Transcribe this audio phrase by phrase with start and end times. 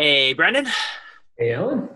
[0.00, 0.68] Hey, Brendan.
[1.36, 1.88] Hey, Alan.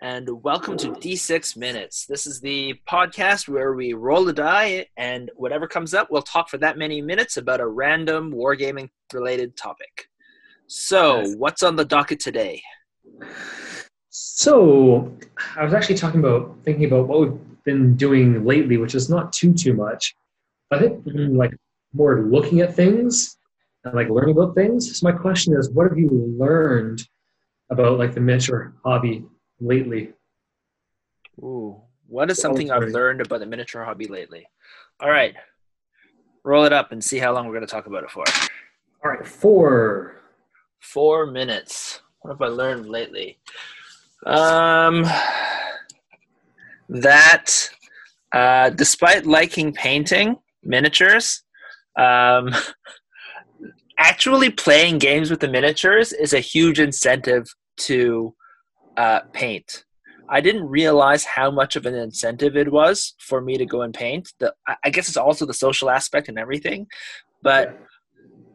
[0.00, 2.04] And welcome to D6 Minutes.
[2.04, 6.48] This is the podcast where we roll a die and whatever comes up, we'll talk
[6.48, 10.08] for that many minutes about a random wargaming related topic.
[10.66, 12.60] So, what's on the docket today?
[14.08, 15.16] So,
[15.54, 19.32] I was actually talking about thinking about what we've been doing lately, which is not
[19.32, 20.16] too too much.
[20.72, 21.54] I think like
[21.92, 23.36] more looking at things
[23.84, 24.98] and like learning about things.
[24.98, 27.06] So my question is, what have you learned
[27.70, 29.24] about like the miniature hobby
[29.60, 30.12] lately?
[31.38, 34.46] Ooh, what is something I've learned about the miniature hobby lately?
[35.00, 35.34] All right,
[36.44, 38.24] roll it up and see how long we're going to talk about it for.
[39.04, 40.16] All right, four.
[40.80, 42.00] Four minutes.
[42.20, 43.38] What have I learned lately?
[44.26, 45.06] Um,
[46.88, 47.70] that
[48.32, 51.42] uh, despite liking painting miniatures,
[51.98, 52.50] um,
[53.98, 57.46] actually playing games with the miniatures is a huge incentive
[57.88, 58.34] to
[58.96, 59.84] uh, paint.
[60.28, 63.92] I didn't realize how much of an incentive it was for me to go and
[63.92, 64.32] paint.
[64.38, 66.86] The, I- guess it's also the social aspect and everything,
[67.42, 67.76] but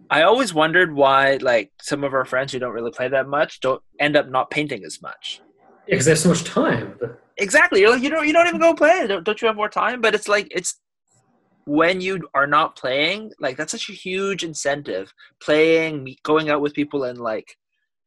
[0.09, 3.59] I always wondered why, like, some of our friends who don't really play that much
[3.59, 5.42] don't end up not painting as much.
[5.88, 6.98] because they have so much time.
[7.38, 7.81] Exactly.
[7.81, 9.08] You're like, you don't, you don't even go play.
[9.08, 10.02] Don't, don't you have more time?
[10.02, 10.80] But it's like, it's
[11.66, 15.12] when you are not playing, like, that's such a huge incentive.
[15.42, 17.58] Playing, going out with people and, like,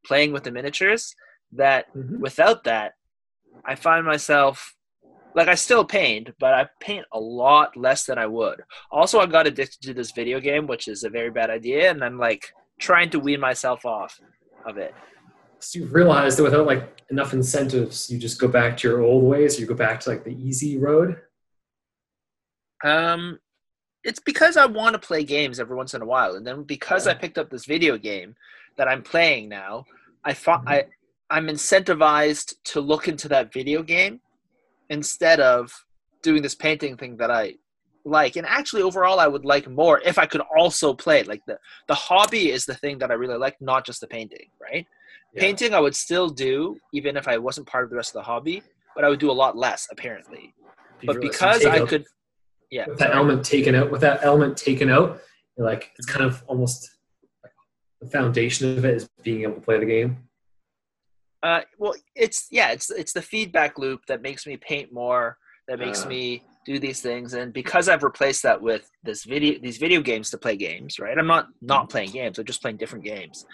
[0.09, 1.15] playing with the miniatures,
[1.53, 2.19] that Mhm.
[2.19, 2.95] without that,
[3.65, 4.75] I find myself
[5.35, 8.63] like I still paint, but I paint a lot less than I would.
[8.91, 12.03] Also, I got addicted to this video game, which is a very bad idea, and
[12.03, 14.19] I'm like trying to wean myself off
[14.65, 14.95] of it.
[15.61, 19.25] So you've realized that without like enough incentives, you just go back to your old
[19.25, 19.57] ways.
[19.57, 21.21] or You go back to like the easy road.
[22.83, 23.39] Um,
[24.05, 27.07] it's because I want to play games every once in a while, and then because
[27.07, 28.35] I picked up this video game
[28.77, 29.85] that I'm playing now,
[30.25, 30.73] I thought Mhm.
[30.73, 30.87] I
[31.31, 34.21] I'm incentivized to look into that video game
[34.89, 35.85] instead of
[36.23, 37.57] doing this painting thing that I
[38.05, 38.37] like.
[38.37, 41.23] And actually, overall, I would like more if I could also play.
[41.25, 44.51] Like the the hobby is the thing that I really like, not just the painting.
[44.61, 44.87] Right?
[45.35, 45.41] Yeah.
[45.43, 48.23] Painting, I would still do even if I wasn't part of the rest of the
[48.23, 48.63] hobby,
[48.95, 50.55] but I would do a lot less apparently.
[51.05, 52.07] But because I could,
[52.71, 52.87] yeah.
[52.89, 55.21] with that element taken out, with that element taken out,
[55.57, 56.98] like it's kind of almost
[58.01, 60.29] the foundation of it is being able to play the game.
[61.43, 65.39] Uh, well, it's yeah, it's it's the feedback loop that makes me paint more,
[65.69, 66.09] that makes Ah.
[66.09, 70.31] me do these things, and because I've replaced that with this video, these video games
[70.31, 71.17] to play games, right?
[71.17, 73.47] I'm not not playing games; I'm just playing different games.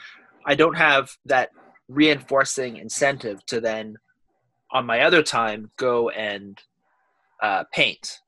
[0.47, 1.51] I don't have that
[1.89, 3.97] reinforcing incentive to then,
[4.73, 6.59] on my other time, go and
[7.43, 8.19] uh, paint.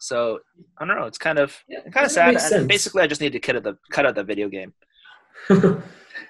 [0.00, 0.40] So
[0.78, 1.06] I don't know.
[1.06, 2.36] It's kind of Yeah, kind of sad.
[2.36, 4.74] And basically, I just need to cut out the cut out the video game.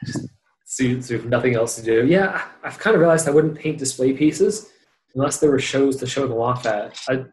[0.05, 0.29] Just
[0.65, 2.07] so, so have nothing else to do.
[2.07, 4.71] Yeah, I've kind of realized I wouldn't paint display pieces
[5.15, 6.99] unless there were shows to show them off at.
[7.09, 7.25] I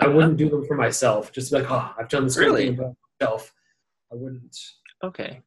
[0.00, 0.12] I uh-huh.
[0.12, 1.32] wouldn't do them for myself.
[1.32, 2.70] Just like, oh, I've done this Really?
[2.70, 3.52] by myself.
[4.12, 4.56] I wouldn't
[5.04, 5.42] Okay.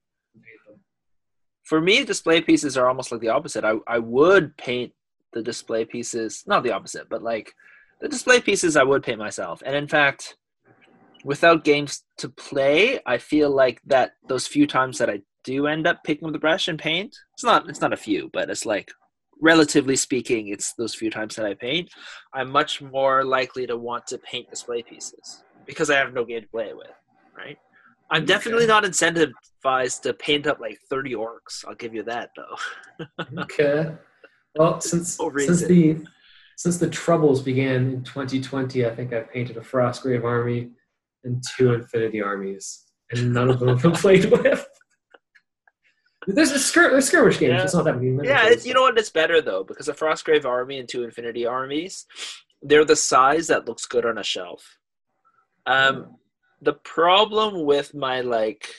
[1.63, 4.93] for me display pieces are almost like the opposite i, I would paint
[5.33, 7.53] the display pieces not the opposite but like
[7.99, 10.37] the display pieces i would paint myself and in fact
[11.25, 15.87] without games to play i feel like that those few times that i do end
[15.87, 18.65] up picking up the brush and paint it's not it's not a few but it's
[18.65, 18.91] like
[19.41, 21.89] relatively speaking it's those few times that i paint
[22.33, 26.41] i'm much more likely to want to paint display pieces because i have no game
[26.41, 26.91] to play it with
[27.35, 27.57] right
[28.11, 28.73] i'm definitely Okay.
[28.73, 33.05] not incentivized to paint up like 30 orcs i'll give you that though
[33.39, 33.91] Okay.
[34.55, 35.97] Well, since since the
[36.57, 40.71] since the troubles began in 2020, I think I painted a Frostgrave army
[41.23, 44.67] and two Infinity armies, and none of them have been played with.
[46.27, 47.53] There's a skir- there's skirmish games.
[47.53, 47.63] Yeah.
[47.63, 48.27] It's not that many.
[48.27, 51.45] yeah it's, you know what it's better though because a frostgrave army and two infinity
[51.45, 52.05] armies
[52.61, 54.77] they're the size that looks good on a shelf
[55.65, 56.15] um
[56.61, 58.69] the problem with my like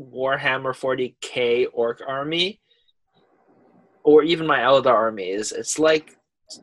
[0.00, 2.60] warhammer 40k orc army
[4.02, 6.16] or even my eldar army is it's like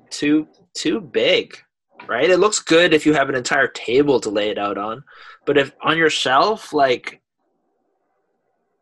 [0.09, 1.57] too too big
[2.07, 5.01] right it looks good if you have an entire table to lay it out on
[5.45, 7.20] but if on your shelf like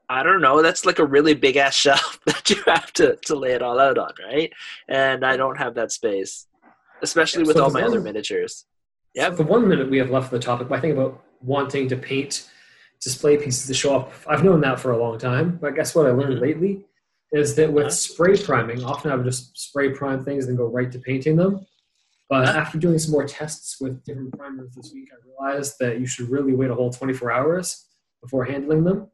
[0.10, 3.36] i don't know that's like a really big ass shelf that you have to to
[3.36, 4.52] lay it all out on right
[4.88, 6.48] and i don't have that space
[7.02, 8.66] especially Yeah, with so all my other miniatures
[9.16, 9.38] Yeah, Yep.
[9.38, 12.50] the one minute we have left of the topic, I think about wanting to paint
[13.02, 14.26] display pieces to show off.
[14.30, 16.42] I've known that for a long time, but guess what I learned Mhm.
[16.42, 16.86] lately
[17.32, 17.92] is that with Uh-huh.
[17.92, 21.66] spray priming, often I would just spray prime things and go right to painting them.
[22.30, 22.60] But Uh-huh.
[22.60, 26.30] after doing some more tests with different primers this week, I realized that you should
[26.30, 27.88] really wait a whole 24 hours
[28.22, 29.10] before handling them.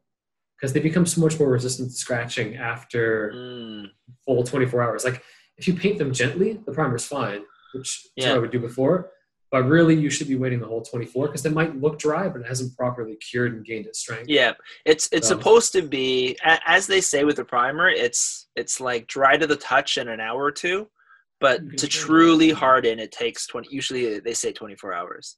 [0.56, 3.90] Because they become so much more resistant to scratching after Mm,
[4.24, 5.04] full 24 hours.
[5.04, 5.22] Like
[5.58, 7.42] if you paint them gently, the primer's fine,
[7.74, 8.30] which is Yeah.
[8.30, 9.12] what I would do before.
[9.52, 12.40] But really, you should be waiting the whole 24 because it might look dry, but
[12.40, 14.28] it hasn't properly cured and gained its strength.
[14.28, 14.54] yeah,
[14.84, 17.88] it's it's Um, supposed to be as they say with the primer.
[17.88, 20.88] It's it's like dry to the touch in an hour or two,
[21.40, 23.68] but to truly harden, it takes twenty.
[23.70, 25.36] Usually, they say twenty four hours.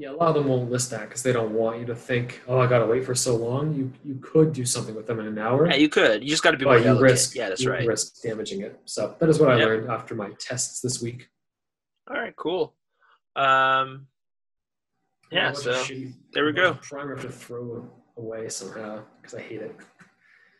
[0.00, 2.40] Yeah, a lot of them won't list that because they don't want you to think,
[2.46, 3.74] oh, I got to wait for so long.
[3.74, 6.22] You you could do something with them in an hour, Yeah, you could.
[6.22, 7.02] You just got to be more you delicate.
[7.02, 7.84] risk yeah, that's you right.
[7.84, 8.78] risk damaging it.
[8.84, 11.28] So that is what I learned after my tests this week.
[12.08, 12.76] All right, cool.
[13.34, 14.06] Um,
[15.32, 16.74] yeah, so shitty- there we go.
[16.74, 19.76] Primer to throw away somehow because I hate it.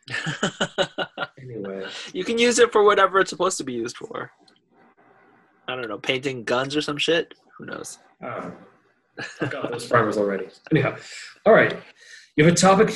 [1.41, 4.29] Anyway, you can use it for whatever it's supposed to be used for.
[5.69, 7.33] I don't know, painting guns or some shit.
[7.57, 7.97] Who knows?
[8.23, 8.51] uh,
[9.41, 10.47] I've got those primers already.
[10.71, 10.95] Anyhow,
[11.45, 11.77] all right.
[12.35, 12.93] You have a topic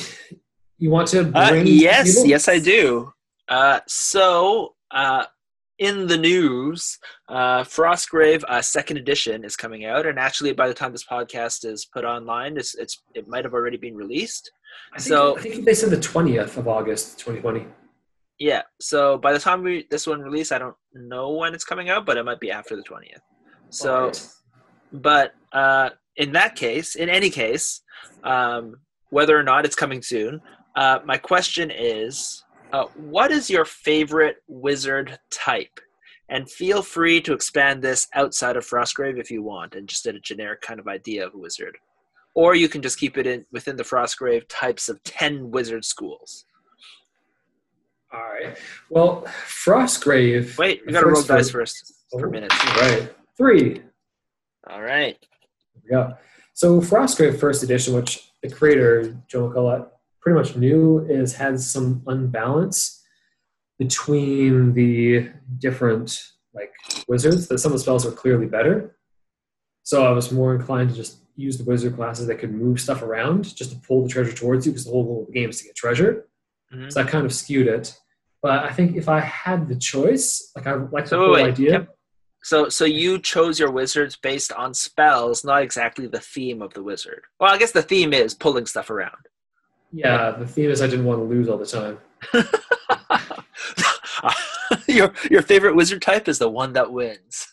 [0.78, 1.34] you want to bring?
[1.34, 2.26] Uh, yes, table?
[2.28, 3.12] yes, I do.
[3.48, 5.26] Uh, so, uh,
[5.78, 6.98] in the news,
[7.28, 11.64] uh, Frostgrave uh, Second Edition is coming out, and actually, by the time this podcast
[11.64, 14.50] is put online, it's, it's it might have already been released.
[14.92, 17.66] I think, so- I think they said the twentieth of August, twenty twenty.
[18.38, 18.62] Yeah.
[18.80, 22.04] So by the time we this one release, I don't know when it's coming out,
[22.06, 23.20] but it might be after the twentieth.
[23.70, 24.12] So,
[24.92, 27.82] but uh, in that case, in any case,
[28.22, 28.76] um,
[29.10, 30.40] whether or not it's coming soon,
[30.76, 35.80] uh, my question is, uh, what is your favorite wizard type?
[36.28, 40.14] And feel free to expand this outside of Frostgrave if you want, and just get
[40.16, 41.76] a generic kind of idea of a wizard.
[42.34, 46.46] Or you can just keep it in within the Frostgrave types of ten wizard schools.
[48.12, 48.56] all right.
[48.90, 50.56] Well, Frostgrave.
[50.58, 52.54] Wait, we gotta roll dice for- first for Oh, minutes.
[52.60, 53.82] All right, three.
[54.70, 55.18] All right.
[55.84, 56.14] We go.
[56.54, 59.88] So Frostgrave First Edition, which the creator Joe McCullough
[60.20, 63.02] pretty much knew, is has some unbalance
[63.78, 65.28] between the
[65.58, 66.22] different
[66.54, 66.72] like
[67.08, 67.48] wizards.
[67.48, 68.96] That some of the spells are clearly better.
[69.82, 73.02] So I was more inclined to just use the wizard classes that could move stuff
[73.02, 75.50] around, just to pull the treasure towards you, because the whole goal of the game
[75.50, 76.28] is to get treasure.
[76.72, 76.90] Mhm.
[76.92, 77.94] So that kind of skewed it.
[78.40, 81.46] But I think if I had the choice, like I like the So whole wait,
[81.46, 81.70] idea.
[81.72, 81.98] yep.
[82.44, 86.82] So, so you chose your wizards based on spells, not exactly the theme of the
[86.82, 87.22] wizard.
[87.40, 89.16] Well, I guess the theme is pulling stuff around.
[89.92, 91.98] Yeah, the theme is I didn't want to lose all the time.
[94.88, 97.48] your your favorite wizard type is the one that wins.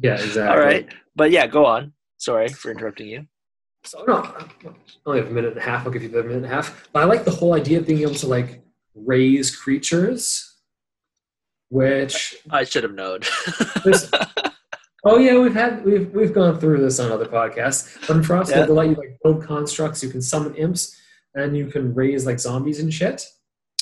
[0.00, 0.42] Yeah, exactly.
[0.48, 1.92] All right, but yeah, go on.
[2.18, 3.26] Sorry for interrupting you.
[3.84, 4.48] So no, I
[5.06, 5.86] only have a minute and a half.
[5.86, 6.88] I'll give you the minute and a half.
[6.92, 8.62] But I like the whole idea of being able to like
[8.94, 10.55] raise creatures,
[11.70, 13.20] which I should have known.
[15.04, 18.06] oh yeah, we've had we've we've gone through this on other podcasts.
[18.06, 18.66] But in Frost, Yeah.
[18.66, 20.02] they let you like build constructs.
[20.02, 20.96] You can summon imps,
[21.34, 23.24] and you can raise like zombies and shit.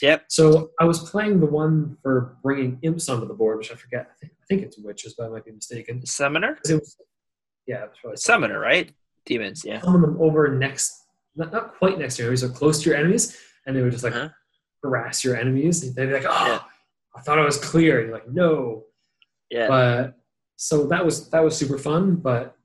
[0.03, 0.25] Yep.
[0.29, 4.09] So I was playing the one for bringing imps onto the board, which I forget.
[4.11, 6.05] I think, I think it's witches, but I might be mistaken.
[6.05, 6.59] Summoner.
[6.69, 6.97] Was,
[7.67, 8.91] yeah, it was probably summoner, right?
[9.25, 9.81] Demons, yeah.
[9.81, 10.93] summon them over next,
[11.37, 13.93] not, not quite next to your enemies, so close to your enemies, and they would
[13.93, 14.29] just like Uh-huh.
[14.83, 15.83] harass your enemies.
[15.83, 16.61] And they'd be like, "Oh, Yeah.
[17.17, 18.85] I thought I was clear." And you're like, "No."
[19.51, 19.69] Yeah.
[19.69, 20.19] But
[20.57, 22.57] so that was that was super fun, but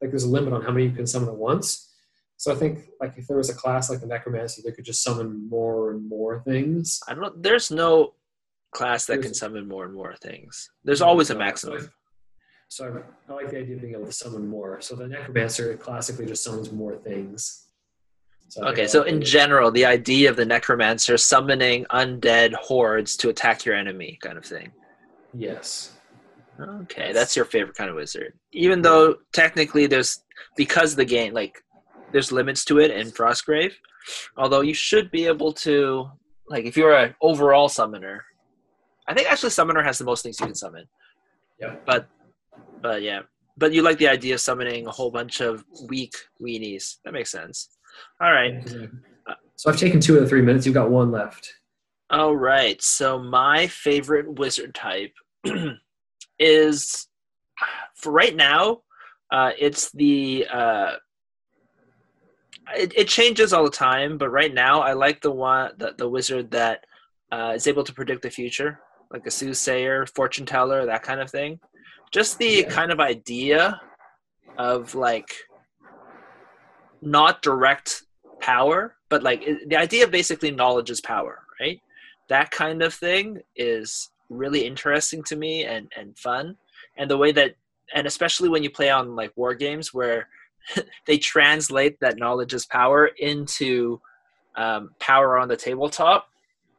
[0.00, 1.92] like there's a limit on how many you can summon at once.
[2.36, 5.02] So I think like if there was a class like the necromancy, they could just
[5.02, 7.00] summon more and more things.
[7.08, 7.32] I don't know.
[7.36, 8.14] There's no
[8.72, 10.70] class that can summon more and more things.
[10.84, 11.90] There's always a maximum.
[12.68, 14.80] So I, I like the idea of being able to summon more.
[14.80, 17.67] So the necromancer classically just summons more things.
[18.48, 23.64] So Okay, so in general, the idea of the necromancer summoning undead hordes to attack
[23.64, 24.72] your enemy, kind of thing.
[25.34, 25.92] yes,
[26.60, 28.32] Okay, that's your favorite kind of wizard.
[28.52, 30.24] Even though technically there's
[30.56, 31.62] because the game like
[32.12, 33.74] there's limits to it in Frostgrave.
[34.36, 36.10] Although you should be able to
[36.48, 38.24] like if you're an overall summoner.
[39.06, 40.86] I think actually summoner has the most things you can summon.
[41.60, 41.76] Yeah.
[41.86, 42.08] But
[42.82, 43.20] but yeah.
[43.56, 46.96] But you like the idea of summoning a whole bunch of weak weenies.
[47.04, 47.68] That makes sense.
[48.20, 48.52] All right.
[49.56, 50.66] So I've taken two of the three minutes.
[50.66, 51.52] You've got one left.
[52.10, 52.80] All right.
[52.82, 55.12] So my favorite wizard type
[56.38, 57.06] is
[57.96, 58.82] for right now.
[59.30, 60.92] Uh, it's the uh,
[62.74, 66.08] it, it changes all the time, but right now I like the one the, the
[66.08, 66.84] wizard that
[67.30, 71.30] uh, is able to predict the future, like a soothsayer, fortune teller, that kind of
[71.30, 71.60] thing.
[72.12, 72.68] Just the Yeah.
[72.70, 73.80] kind of idea
[74.56, 75.34] of like
[77.02, 78.02] not direct
[78.40, 81.80] power, but like the idea of basically knowledge is power, right?
[82.28, 86.56] That kind of thing is really interesting to me and and fun,
[86.96, 87.54] and the way that
[87.94, 90.28] and especially when you play on like war games where
[91.06, 94.00] they translate that knowledge is power into
[94.56, 96.28] um, power on the tabletop.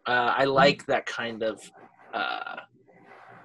[0.05, 1.59] Uh, I like that kind of
[2.13, 2.57] uh,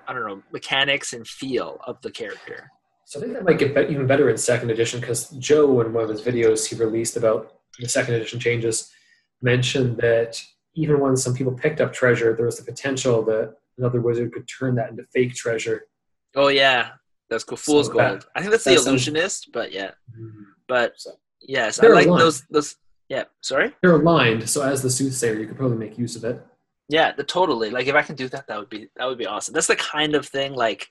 [0.07, 2.71] I don't know mechanics and feel of the character.
[3.07, 6.05] So I think that might get even better in second edition because Joe, in one
[6.05, 8.91] of his videos he released about the second edition changes,
[9.43, 10.43] mentioned that
[10.75, 14.49] even when some people picked up treasure, there was the potential that another wizard could
[14.49, 15.87] turn that into fake treasure.
[16.35, 16.91] Oh yeah,
[17.31, 17.57] that's cool.
[17.57, 18.05] Fool's So gold.
[18.05, 19.91] that- I think that's, that the illusionist, but yeah.
[20.19, 20.43] Mm-hmm.
[20.67, 22.21] But So- yes, I like aligned.
[22.23, 22.43] those.
[22.51, 22.77] Those.
[23.11, 23.25] Yeah.
[23.43, 23.71] Sorry.
[23.83, 26.45] They're aligned, so as the soothsayer, you could probably make use of it.
[26.89, 27.71] Yeah, the totally.
[27.71, 29.53] Like if I can do that, that would be that would be awesome.
[29.55, 30.89] That's the kind of thing like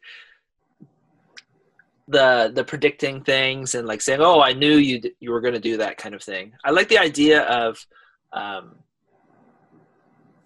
[2.07, 5.53] the the predicting things and like saying, "Oh, I knew you d- you were going
[5.53, 6.53] to do that" kind of thing.
[6.63, 7.85] I like the idea of
[8.33, 8.75] um,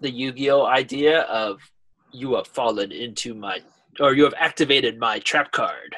[0.00, 1.60] the Yu-Gi-Oh idea of
[2.12, 3.60] you have fallen into my
[4.00, 5.96] or you have activated my trap card.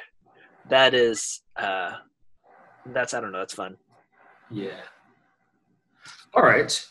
[0.68, 1.92] That is uh
[2.86, 3.76] that's I don't know, that's fun.
[4.50, 4.80] Yeah.
[6.34, 6.86] All right.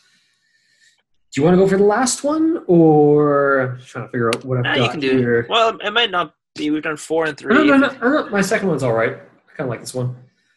[1.32, 4.44] Do you want to go for the last one, or I'm trying to figure out
[4.44, 5.46] what I've Nah, got you can do here?
[5.48, 7.54] Well, it might not we've done 4 and 3.
[7.54, 9.12] No, no, no, no, My second one's all right.
[9.12, 10.06] I kind of like this one.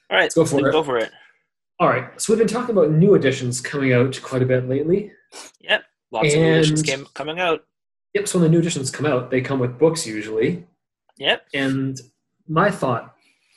[0.09, 0.71] All right, Let's go for it.
[0.71, 1.11] Go for it.
[1.79, 2.09] All right.
[2.21, 5.11] So we've been talking about new editions coming out quite a bit lately.
[5.61, 5.83] Yep.
[6.11, 7.65] Lots of new editions came coming out.
[8.13, 8.27] Yep.
[8.27, 10.65] So when the new editions come out, they come with books usually.
[11.17, 11.47] Yep.
[11.53, 11.99] And
[12.47, 13.15] my thought,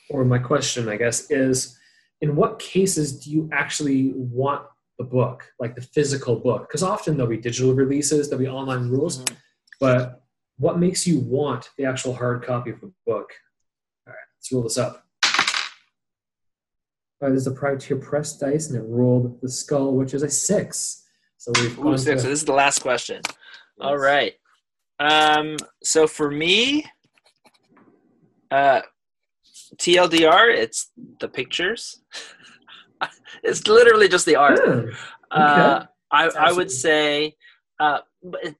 [0.09, 1.77] or my question, I guess, is
[2.21, 4.63] in what cases do you actually want
[4.97, 6.67] the book, like the physical book?
[6.67, 9.35] Because often there'll be digital releases, there'll be online rules, Mhm.
[9.79, 10.23] but
[10.57, 13.31] what makes you want the actual hard copy of the book?
[14.07, 15.03] All right, let's roll this up.
[17.19, 20.29] All right, there's a privateer press dice, and it rolled the skull, which is a
[20.29, 21.03] six.
[21.37, 22.05] So we've Ooh, six.
[22.05, 23.21] to- So this is the last question.
[23.79, 24.33] All right.
[24.99, 26.85] Um, so for me,
[28.49, 28.81] uh,
[29.75, 32.01] TLDR, it's the pictures.
[33.43, 34.59] it's literally just the art.
[34.65, 34.91] Yeah.
[35.29, 37.35] Uh, I, I would say
[37.79, 38.55] uh, but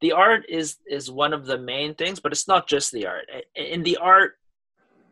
[0.00, 3.24] the art is is one of the main things, but it's not just the art.
[3.54, 4.34] In the art,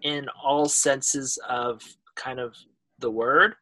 [0.03, 1.83] in all senses of
[2.17, 2.55] kind of
[2.99, 3.55] the word,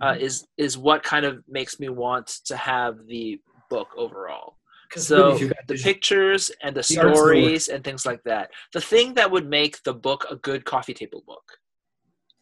[0.00, 4.56] uh, is is what kind of makes me want to have the book overall
[4.96, 7.14] So if you got the pictures and the The art's the word.
[7.36, 8.50] stories and things like that.
[8.72, 11.44] The thing that would make the book a good coffee table book.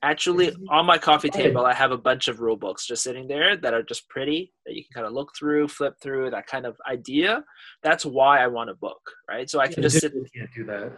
[0.02, 3.56] Actually, on my coffee table, I have a bunch of rule books just sitting there
[3.56, 6.66] that are just pretty that you can kind of look through, flip through, that kind
[6.66, 7.42] of idea.
[7.82, 9.50] That's why I want a book, right?
[9.50, 10.92] So I can Yeah, just sit can't do that.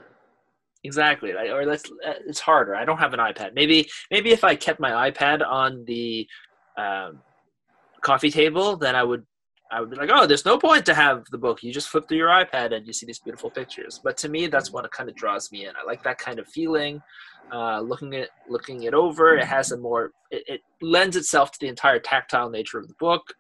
[0.84, 1.50] exactly, right?
[1.50, 1.84] or let's.
[2.26, 2.74] It's harder.
[2.74, 3.54] I don't have an iPad.
[3.54, 6.26] Maybe maybe if I kept my iPad on the
[6.76, 7.22] um,
[8.02, 9.24] coffee table, then I would
[9.72, 11.62] I would be like, oh, there's no point to have the book.
[11.62, 14.00] You just flip through your iPad and you see these beautiful pictures.
[14.02, 15.72] But to me, that's what kind of draws me in.
[15.76, 17.02] I like that kind of feeling.
[17.52, 20.12] Uh, looking at looking it over, it has a more.
[20.30, 23.34] It, it lends itself to the entire tactile nature of the book.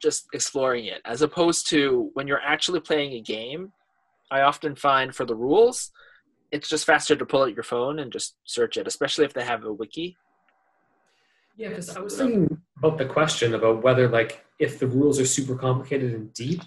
[0.00, 3.72] Just exploring it, as opposed to when you're actually playing a game.
[4.30, 5.90] I often find for the rules,
[6.50, 9.44] it's just faster to pull out your phone and just search it, especially if they
[9.44, 10.16] have a wiki.
[11.56, 15.26] Yeah, because I was thinking about the question about whether, like, if the rules are
[15.26, 16.60] super complicated and deep,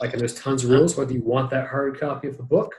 [0.00, 2.72] like, and there's tons of rules, whether you want that hard copy of the book,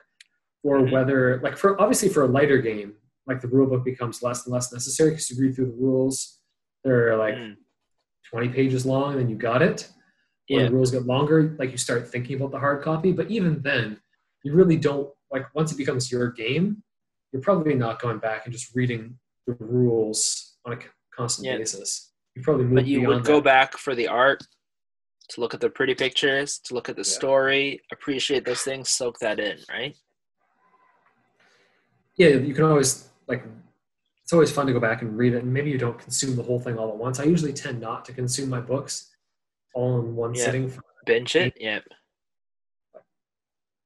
[0.63, 0.91] or Mhm.
[0.93, 2.95] whether, like, for obviously for a lighter game,
[3.27, 6.39] like the rule book becomes less and less necessary because you read through the rules.
[6.83, 7.57] They're like Mm.
[8.29, 9.89] 20 pages long, and then you got it.
[10.49, 10.67] When Yeah.
[10.69, 13.11] the rules get longer, like, you start thinking about the hard copy.
[13.11, 14.01] But even then,
[14.43, 16.83] you really don't, like, once it becomes your game,
[17.31, 20.79] you're probably not going back and just reading the rules on a
[21.13, 21.57] constant Yeah.
[21.57, 22.12] basis.
[22.35, 24.43] You probably but you would go back for the art
[25.29, 27.17] to look at the pretty pictures to look at the Yeah.
[27.17, 29.95] story appreciate those things soak that in right
[32.15, 33.43] Yeah, you can always like.
[34.21, 36.43] It's always fun to go back and read it, and maybe you don't consume the
[36.43, 37.19] whole thing all at once.
[37.19, 39.11] I usually tend not to consume my books
[39.73, 40.45] all in one Yeah.
[40.45, 40.69] sitting.
[40.69, 41.79] For, binge it yeah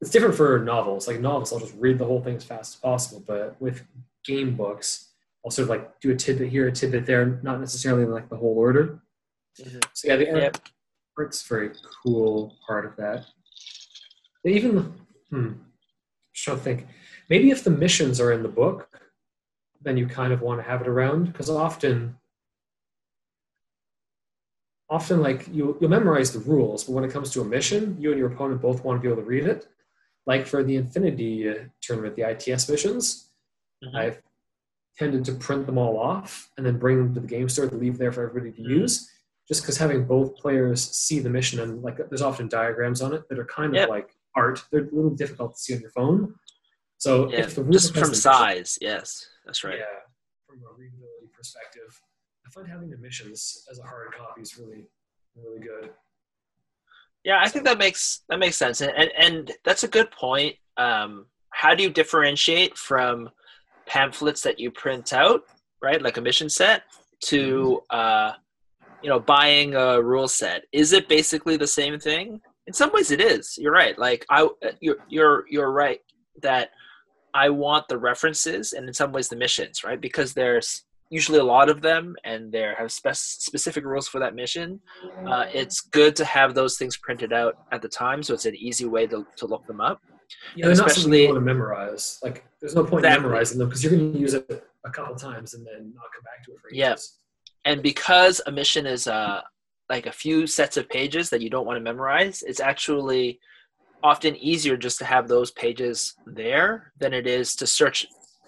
[0.02, 1.08] it's different for novels.
[1.08, 3.24] Like novels, I'll just read the whole thing as fast as possible.
[3.26, 3.84] But with
[4.24, 5.14] game books,
[5.46, 8.38] I'll sort of like do a tidbit here, a tidbit there, not necessarily like the
[8.38, 9.00] whole order.
[9.60, 9.84] Mhm.
[9.94, 10.58] So yeah, the Yep.
[11.18, 11.72] art's very
[12.04, 13.26] cool part of that.
[14.44, 14.94] They even,
[15.30, 15.54] hmm,
[16.34, 16.88] trying to think.
[17.30, 18.90] Maybe if the missions are in the book,
[19.82, 22.18] then you kind of want to have it around because often,
[24.90, 28.10] often like you you'll memorize the rules, but when it comes to a mission, you
[28.12, 29.68] and your opponent both want to be able to read it.
[30.26, 33.32] Like for the Infinity uh, tournament, the ITS missions,
[33.84, 33.96] Mhm.
[33.96, 34.22] I've
[34.98, 37.76] tended to print them all off and then bring them to the game store to
[37.76, 38.70] leave there for everybody to Mhm.
[38.82, 39.12] use.
[39.48, 43.28] Just because having both players see the mission and like there's often diagrams on it
[43.30, 43.84] that are kind Yep.
[43.84, 44.64] of like art.
[44.72, 46.36] They're a little difficult to see on your phone.
[46.98, 49.86] So yeah if the just from the mission- size yes that's right yeah,
[50.48, 52.02] from a readability perspective,
[52.46, 54.88] I find having the missions as a hard copy is really,
[55.36, 55.94] really good.
[57.24, 60.56] Yeah, I think that makes that makes sense, and and, and that's a good point.
[60.78, 63.30] Um, how do you differentiate from
[63.88, 65.42] pamphlets that you print out,
[65.82, 66.84] right, like a mission set,
[67.26, 68.34] to uh,
[69.02, 70.64] you know buying a rule set?
[70.72, 72.42] Is it basically the same thing?
[72.68, 73.58] In some ways, it is.
[73.58, 73.98] You're right.
[73.98, 74.48] Like I,
[74.82, 76.00] you're you're you're right
[76.42, 76.70] that
[77.34, 80.00] I want the references and in some ways the missions, right?
[80.00, 84.36] Because there's usually a lot of them and they have spe- specific rules for that
[84.36, 84.80] mission.
[85.26, 88.56] Uh, it's good to have those things printed out at the time, so it's an
[88.56, 90.02] easy way to, to look them up.
[90.56, 92.20] Yeah, they're not something you want to memorize.
[92.22, 93.18] Like, there's no point exactly.
[93.18, 96.06] in memorizing them because you're going to use it a couple times and then not
[96.14, 96.78] come back to it for ages.
[96.78, 97.72] Yeah.
[97.72, 99.42] And because a mission is uh,
[99.90, 103.40] like a few sets of pages that you don't want to memorize, it's actually
[104.04, 108.06] often easier just to have those pages there than it is to search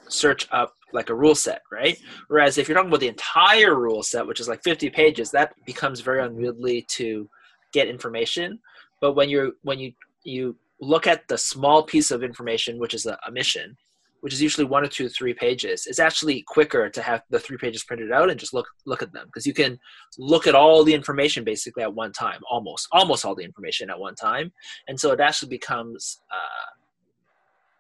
[0.08, 2.00] search up like a rule set, right?
[2.30, 5.54] Whereas if you're talking about the entire rule set, which is like 50 pages, that
[5.66, 7.30] becomes very unwieldy to
[7.74, 8.60] get information.
[9.02, 13.06] But when you're when you you look at the small piece of information, which is
[13.06, 13.78] a, a mission,
[14.22, 17.58] which is usually one or two, three pages, it's actually quicker to have the three
[17.58, 19.80] pages printed out and just look look at them because you can
[20.18, 24.00] look at all the information basically at one time, almost almost all the information at
[24.00, 24.52] one time,
[24.88, 26.70] and so it actually becomes uh,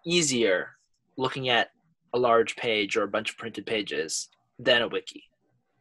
[0.05, 0.69] easier
[1.17, 1.69] looking at
[2.13, 5.24] a large page or a bunch of printed pages than a wiki.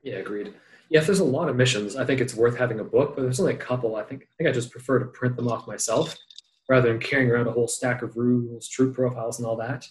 [0.03, 0.55] Yeah, agreed.
[0.91, 3.23] Yeah, if there's a lot of missions, I think it's worth having a book, but
[3.23, 3.97] there's only a couple.
[3.97, 6.17] I think I think I just prefer to print them off myself
[6.69, 9.87] rather than carrying around a whole stack of rules, troop profiles, and all that,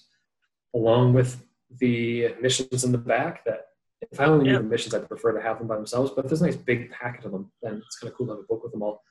[0.75, 1.43] along with
[1.79, 3.43] the missions in the back.
[3.45, 3.67] That
[4.11, 4.53] if I only yeah.
[4.53, 6.11] need the missions, I'd prefer to have them by themselves.
[6.11, 8.33] But if there's a nice big packet of them, then it's kind of cool to
[8.33, 9.01] have a book with them all.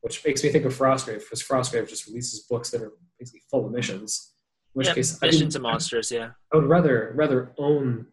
[0.00, 3.66] Which makes me think of Frostgrave, because Frostgrave just releases books that are basically full
[3.66, 4.34] of missions
[4.74, 6.30] In which yep, case, Missions and Monsters, yeah.
[6.52, 8.06] I would rather rather own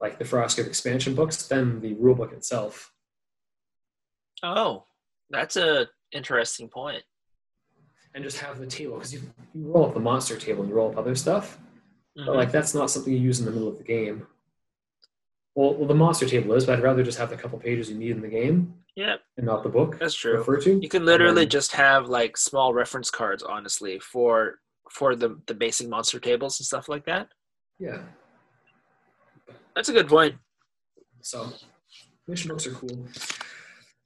[0.00, 2.92] like the Frostgrave expansion books than the rulebook itself.
[4.42, 4.84] Oh,
[5.30, 7.02] that's a interesting point.
[8.14, 9.20] And just have the table because you,
[9.54, 11.58] you roll up the monster table and you roll up other stuff,
[12.16, 12.26] mm-hmm.
[12.26, 14.26] but like that's not something you use in the middle of the game.
[15.54, 17.96] Well, well, the monster table is, but I'd rather just have the couple pages you
[17.96, 18.74] need in the game.
[18.94, 19.16] Yeah.
[19.36, 19.98] And not the book.
[19.98, 20.38] That's true.
[20.38, 20.80] Refer to.
[20.80, 25.54] You can literally then, just have like small reference cards, honestly, for for the the
[25.54, 27.28] basic monster tables and stuff like that.
[27.78, 28.02] Yeah,
[29.74, 30.36] that's a good point.
[31.22, 31.52] So,
[32.26, 33.06] mission books are cool.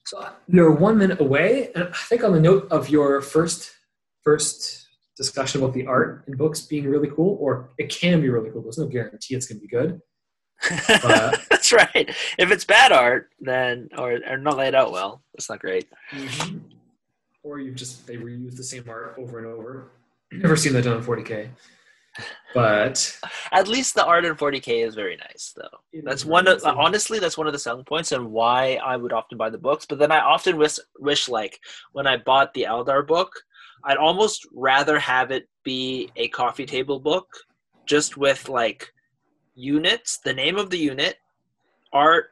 [0.06, 3.74] So you're one minute away, and I think on the note of your first
[4.22, 4.83] first
[5.16, 8.62] discussion about the art in books being really cool, or it can be really cool.
[8.62, 10.00] There's no guarantee it's going to be good.
[10.88, 12.10] But, that's right.
[12.38, 15.88] If it's bad art, then or, or not laid out well, it's not great.
[16.12, 16.58] Mm-hmm.
[17.42, 19.92] Or you just they reuse the same art over and over.
[20.32, 21.48] Never seen that done in 40k.
[22.54, 23.18] But
[23.50, 26.02] at least the art in 40k is very nice, though.
[26.04, 29.36] That's one of honestly, that's one of the selling points and why I would often
[29.36, 29.84] buy the books.
[29.84, 31.58] But then I often wish, wish like
[31.92, 33.32] when I bought the Eldar book,
[33.84, 37.26] I'd almost rather have it be a coffee table book,
[37.86, 38.92] just with like
[39.54, 41.16] units, the name of the unit,
[41.92, 42.30] art,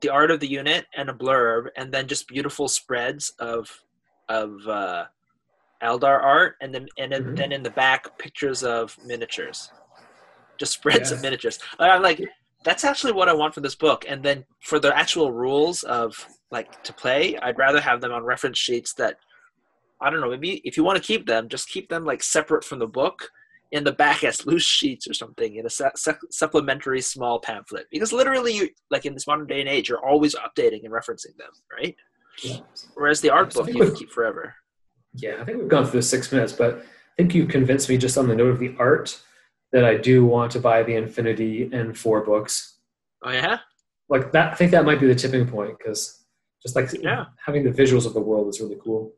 [0.00, 3.82] the art of the unit, and a blurb, and then just beautiful spreads of
[4.28, 5.04] of uh,
[5.82, 7.34] Eldar art, and then and then, mm-hmm.
[7.34, 9.70] then in the back pictures of miniatures,
[10.58, 11.58] just spreads of miniatures.
[11.78, 12.20] I'm like,
[12.64, 14.04] that's actually what I want for this book.
[14.08, 18.24] And then for the actual rules of like to play, I'd rather have them on
[18.24, 19.16] reference sheets that
[20.00, 20.30] I don't know.
[20.30, 23.28] Maybe if you want to keep them, just keep them like separate from the book
[23.72, 27.86] in the back as loose sheets or something in a su- su- supplementary small pamphlet.
[27.90, 31.36] Because literally, you like in this modern day and age, you're always updating and referencing
[31.36, 31.96] them, right?
[32.42, 32.58] Yeah.
[32.94, 34.54] Whereas the art book you can keep forever.
[35.14, 36.82] Yeah, I think we've gone through six minutes, but I
[37.16, 39.20] think you've convinced me just on the note of the art
[39.72, 42.78] that I do want to buy the Infinity N4 books.
[43.22, 43.58] Oh yeah,
[44.08, 44.52] like that.
[44.52, 46.24] I think that might be the tipping point because
[46.62, 47.26] just like yeah.
[47.44, 49.12] having the visuals of the world is really cool.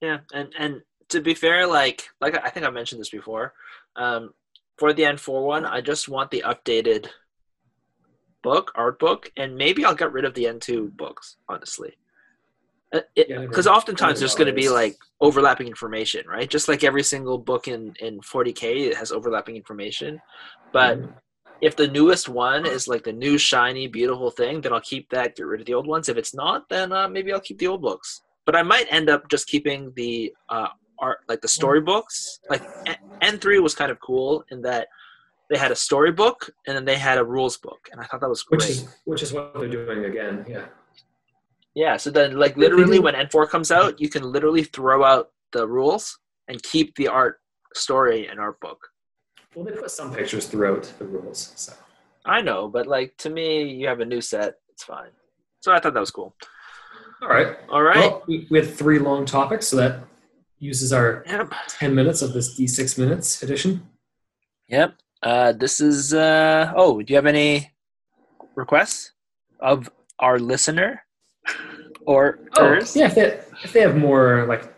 [0.00, 3.54] Yeah, and and to be fair, like like I think I mentioned this before,
[3.96, 4.32] um,
[4.76, 7.08] for the N4 one, I just want the updated
[8.42, 11.36] book, art book, and maybe I'll get rid of the N2 books.
[11.48, 11.96] Honestly,
[13.14, 17.36] because uh, oftentimes there's going to be like overlapping information right just like every single
[17.36, 20.20] book in in 40k it has overlapping information
[20.72, 21.12] but mm-hmm.
[21.60, 25.36] if the newest one is like the new shiny beautiful thing then i'll keep that
[25.36, 27.66] get rid of the old ones if it's not then uh, maybe i'll keep the
[27.66, 32.40] old books but i might end up just keeping the uh, art like the storybooks
[32.48, 32.62] like
[33.22, 34.88] n3 was kind of cool in that
[35.50, 38.28] they had a storybook and then they had a rules book and i thought that
[38.28, 40.66] was great which is which is what they're doing again yeah
[41.78, 45.64] yeah, so then like literally when N4 comes out, you can literally throw out the
[45.64, 47.36] rules and keep the art
[47.72, 48.80] story and art book.
[49.54, 51.72] Well, they put some pictures throughout the rules, so.
[52.26, 55.10] I know, but like to me, you have a new set, it's fine.
[55.60, 56.34] So I thought that was cool.
[57.22, 57.56] All right.
[57.70, 57.96] All right.
[57.96, 60.00] Well, we, we had three long topics, so that
[60.58, 61.52] uses our yep.
[61.68, 63.88] 10 minutes of this D6 minutes edition.
[64.68, 64.94] Yep.
[65.22, 66.14] Uh, this is.
[66.14, 67.72] Uh, oh, do you have any
[68.54, 69.12] requests
[69.60, 71.02] of our listener
[72.06, 72.94] or Oh, hers?
[72.94, 74.72] yeah, if they, if they have more, like,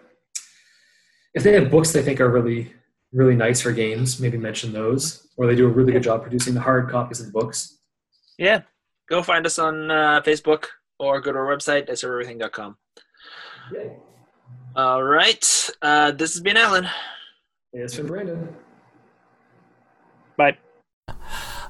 [1.35, 2.73] if they have books they think are really,
[3.13, 5.29] really nice for games, maybe mention those.
[5.37, 7.79] Or they do a really good job producing the hard copies of the books.
[8.39, 8.63] Yeah.
[9.09, 10.67] Go find us on uh, Facebook
[11.01, 12.77] or go to our website, everything.com.
[14.77, 15.71] All right.
[15.83, 16.87] Uh, this has been Alan.
[17.73, 18.55] It's from Brandon.
[20.37, 20.57] Bye.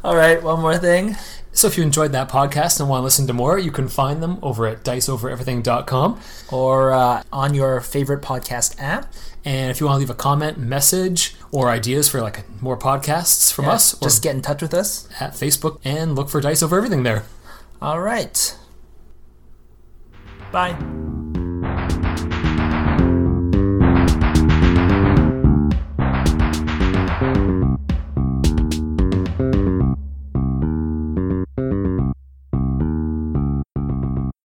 [0.03, 1.16] All right, one more thing.
[1.53, 4.23] So if you enjoyed that podcast and want to listen to more, you can find
[4.23, 9.12] them over at diceovereverything.com or uh, on your favorite podcast app.
[9.45, 13.53] And if you want to leave a comment, message, or ideas for like more podcasts
[13.53, 15.09] from Yeah, us, or just get in touch with us.
[15.21, 17.25] at Facebook and look for Dice Over Everything there.
[17.83, 18.57] All right.
[20.53, 21.30] Bye.